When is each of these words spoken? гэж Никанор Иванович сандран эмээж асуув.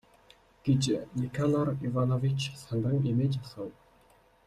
гэж 0.67 0.83
Никанор 1.21 1.67
Иванович 1.89 2.41
сандран 2.63 2.99
эмээж 3.11 3.33
асуув. 3.43 3.73